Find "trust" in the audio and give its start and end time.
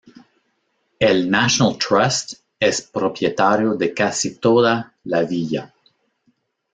1.77-2.33